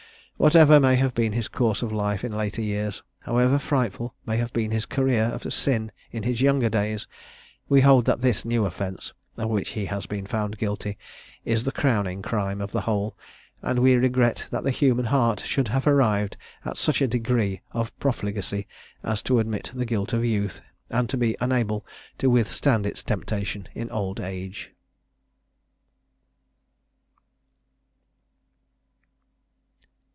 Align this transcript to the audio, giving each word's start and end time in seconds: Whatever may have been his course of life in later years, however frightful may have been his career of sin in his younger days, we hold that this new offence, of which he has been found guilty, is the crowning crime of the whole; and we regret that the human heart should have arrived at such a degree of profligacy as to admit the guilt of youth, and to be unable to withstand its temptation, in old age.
Whatever 0.41 0.79
may 0.79 0.95
have 0.95 1.13
been 1.13 1.33
his 1.33 1.47
course 1.47 1.83
of 1.83 1.91
life 1.91 2.23
in 2.23 2.31
later 2.31 2.63
years, 2.63 3.03
however 3.19 3.59
frightful 3.59 4.15
may 4.25 4.37
have 4.37 4.51
been 4.51 4.71
his 4.71 4.87
career 4.87 5.25
of 5.25 5.53
sin 5.53 5.91
in 6.11 6.23
his 6.23 6.41
younger 6.41 6.67
days, 6.67 7.05
we 7.69 7.81
hold 7.81 8.05
that 8.05 8.21
this 8.21 8.43
new 8.43 8.65
offence, 8.65 9.13
of 9.37 9.49
which 9.49 9.73
he 9.77 9.85
has 9.85 10.07
been 10.07 10.25
found 10.25 10.57
guilty, 10.57 10.97
is 11.45 11.63
the 11.63 11.71
crowning 11.71 12.23
crime 12.23 12.59
of 12.59 12.71
the 12.71 12.81
whole; 12.81 13.15
and 13.61 13.77
we 13.77 13.93
regret 13.93 14.47
that 14.49 14.63
the 14.63 14.71
human 14.71 15.05
heart 15.05 15.41
should 15.41 15.67
have 15.67 15.85
arrived 15.85 16.37
at 16.65 16.75
such 16.75 17.03
a 17.03 17.07
degree 17.07 17.61
of 17.71 17.95
profligacy 17.99 18.65
as 19.03 19.21
to 19.21 19.37
admit 19.39 19.69
the 19.75 19.85
guilt 19.85 20.11
of 20.11 20.25
youth, 20.25 20.59
and 20.89 21.07
to 21.07 21.17
be 21.17 21.37
unable 21.39 21.85
to 22.17 22.31
withstand 22.31 22.87
its 22.87 23.03
temptation, 23.03 23.69
in 23.75 23.91
old 23.91 24.19
age. 24.19 24.71